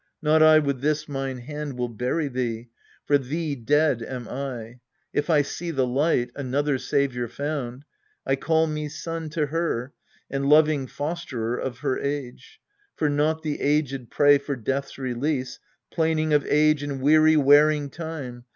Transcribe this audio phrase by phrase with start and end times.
[0.19, 2.69] Not I with this mine hand will bury thee.
[3.05, 4.79] For thee dead am I.
[5.13, 7.85] If I see the light Another saviour found
[8.25, 9.93] I call me son To her,
[10.27, 12.59] and loving fosterer of her age.
[12.95, 15.59] For naught the aged pray for death's release,
[15.91, 18.45] Plaining of age and weary wearing time.